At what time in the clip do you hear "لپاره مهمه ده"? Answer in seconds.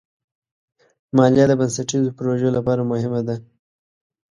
2.57-3.35